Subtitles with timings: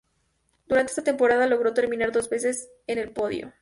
[0.65, 3.53] Durante esa temporada logró terminar por dos veces en el podio.